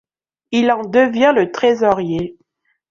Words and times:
Il 0.49 0.71
en 0.71 0.81
devient 0.83 1.31
le 1.35 1.51
trésorier. 1.51 2.35